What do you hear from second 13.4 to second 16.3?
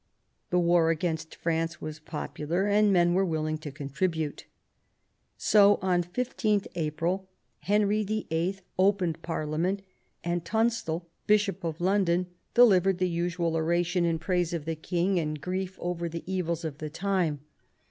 oration in praise of the king and grief over the